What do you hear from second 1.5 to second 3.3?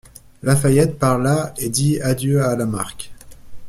et dit adieu à Lamarque.